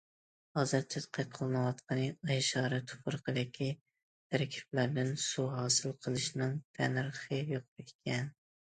ھازىر 0.59 0.85
تەتقىق 0.93 1.35
قىلىنىۋاتقىنى 1.35 2.07
ئاي 2.31 2.41
شارى 2.47 2.81
تۇپرىقىدىكى 2.93 3.69
تەركىبلەردىن 3.91 5.15
سۇ 5.29 5.49
ھاسىل 5.59 5.97
قىلىشنىڭ 6.07 6.61
تەننەرخى 6.81 7.45
يۇقىرى 7.55 7.91
ئىكەن. 7.91 8.39